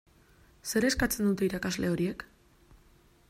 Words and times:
Zer 0.69 0.87
eskatzen 0.87 1.27
dute 1.29 1.45
irakasle 1.49 1.91
horiek? 1.93 2.25